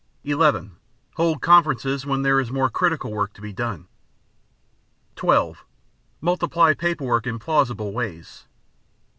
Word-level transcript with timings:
(11) 0.23 0.77
Hold 1.17 1.43
conferences 1.43 2.07
when 2.07 2.23
there 2.23 2.39
is 2.39 2.49
more 2.51 2.71
critical 2.71 3.11
work 3.13 3.33
to 3.33 3.39
be 3.39 3.53
done. 3.53 3.87
(12) 5.15 5.63
Multiply 6.21 6.73
paper 6.73 7.03
work 7.03 7.27
in 7.27 7.37
plausible 7.37 7.93
ways. 7.93 8.47